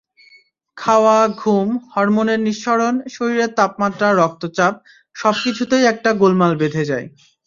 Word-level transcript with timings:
খাওয়া, 0.77 1.17
ঘুম, 1.37 1.67
হরমোনের 1.93 2.39
নিঃসরণ, 2.39 2.95
শরীরের 3.15 3.51
তাপমাত্রা, 3.57 4.07
রক্তচাপ— 4.13 4.81
সবকিছুতেই 5.15 5.83
একটা 5.91 6.09
গোলমাল 6.21 6.53
বেধে 6.61 6.83
যায়। 6.85 7.07